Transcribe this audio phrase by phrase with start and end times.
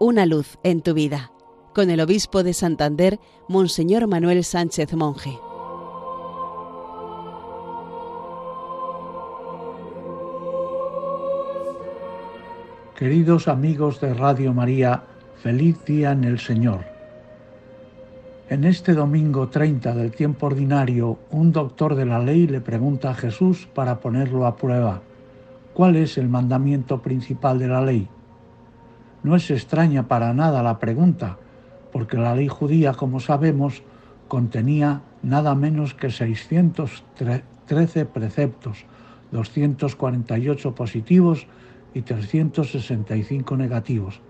[0.00, 1.32] Una luz en tu vida,
[1.74, 3.18] con el obispo de Santander,
[3.48, 5.36] Monseñor Manuel Sánchez Monje.
[12.96, 15.02] Queridos amigos de Radio María,
[15.42, 16.84] feliz día en el Señor.
[18.48, 23.14] En este domingo 30 del tiempo ordinario, un doctor de la ley le pregunta a
[23.14, 25.02] Jesús para ponerlo a prueba,
[25.74, 28.08] ¿cuál es el mandamiento principal de la ley?
[29.28, 31.36] No es extraña para nada la pregunta,
[31.92, 33.82] porque la ley judía, como sabemos,
[34.26, 38.86] contenía nada menos que 613 preceptos,
[39.32, 41.46] 248 positivos
[41.92, 44.22] y 365 negativos,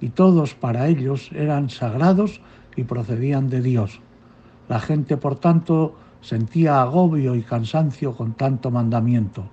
[0.00, 2.40] y todos para ellos eran sagrados
[2.76, 4.02] y procedían de Dios.
[4.68, 9.46] La gente, por tanto, sentía agobio y cansancio con tanto mandamiento.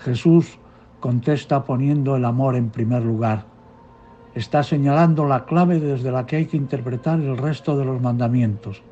[0.00, 0.58] Jesús
[0.98, 3.57] contesta poniendo el amor en primer lugar.
[4.38, 8.82] Está señalando la clave desde la que hay que interpretar el resto de los mandamientos.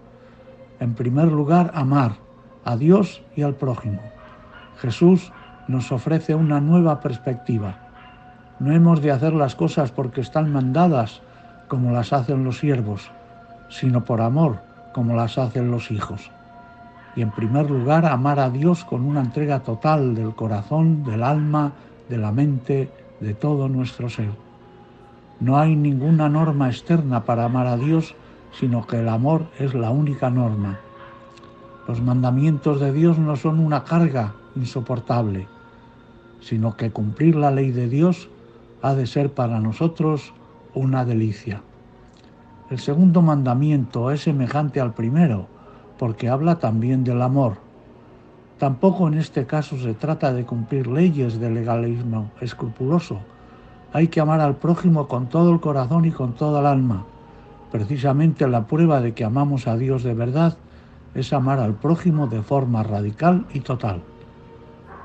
[0.81, 2.17] En primer lugar, amar
[2.65, 4.01] a Dios y al prójimo.
[4.79, 5.33] Jesús
[5.69, 7.79] nos ofrece una nueva perspectiva.
[8.59, 11.23] No hemos de hacer las cosas porque están mandadas
[11.69, 13.13] como las hacen los siervos,
[13.69, 14.59] sino por amor
[14.93, 16.29] como las hacen los hijos.
[17.15, 21.71] Y en primer lugar, amar a Dios con una entrega total del corazón, del alma,
[22.09, 22.91] de la mente,
[23.21, 24.46] de todo nuestro ser.
[25.39, 28.15] No hay ninguna norma externa para amar a Dios,
[28.59, 30.81] sino que el amor es la única norma.
[31.87, 35.47] Los mandamientos de Dios no son una carga insoportable,
[36.41, 38.31] sino que cumplir la ley de Dios
[38.81, 40.33] ha de ser para nosotros
[40.75, 41.63] una delicia.
[42.71, 45.49] El segundo mandamiento es semejante al primero,
[45.99, 47.59] porque habla también del amor.
[48.59, 53.21] Tampoco en este caso se trata de cumplir leyes de legalismo escrupuloso.
[53.97, 57.07] Hay que amar al prójimo con todo el corazón y con toda el alma.
[57.73, 60.59] Precisamente la prueba de que amamos a Dios de verdad
[61.15, 64.03] es amar al prójimo de forma radical y total.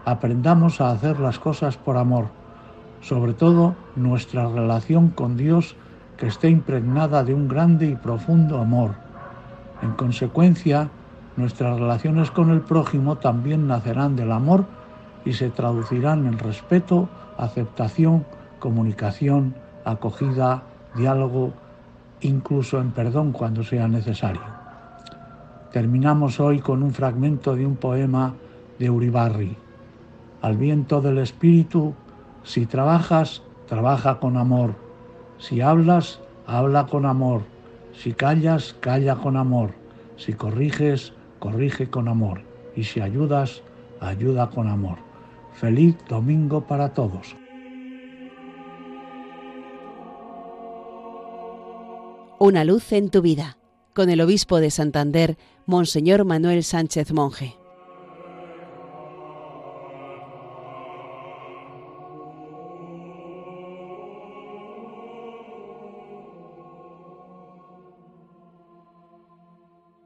[0.04, 2.42] Aprendamos a hacer las cosas por amor
[3.00, 5.78] sobre todo nuestra relación con Dios
[6.18, 8.96] que esté impregnada de un grande y profundo amor.
[9.82, 10.90] En consecuencia,
[11.38, 14.66] nuestras relaciones con el prójimo también nacerán del amor
[15.24, 17.08] y se traducirán en respeto,
[17.38, 18.26] aceptación,
[18.62, 20.64] comunicación, acogida,
[20.96, 21.52] diálogo,
[22.22, 24.42] incluso en perdón cuando sea necesario.
[25.74, 28.36] Terminamos hoy con un fragmento de un poema
[28.80, 29.58] de Uribarri.
[30.42, 31.94] Al viento del espíritu
[32.44, 34.74] si trabajas, trabaja con amor.
[35.38, 37.44] Si hablas, habla con amor.
[37.94, 39.72] Si callas, calla con amor.
[40.18, 42.42] Si corriges, corrige con amor.
[42.76, 43.62] Y si ayudas,
[44.00, 44.98] ayuda con amor.
[45.54, 47.36] Feliz domingo para todos.
[52.42, 53.60] Una luz en tu vida,
[53.94, 55.38] con el obispo de Santander,
[55.68, 57.61] Monseñor Manuel Sánchez Monje.